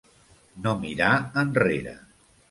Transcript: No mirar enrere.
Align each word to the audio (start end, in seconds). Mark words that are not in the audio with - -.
No 0.67 0.71
mirar 0.85 1.09
enrere. 1.41 1.93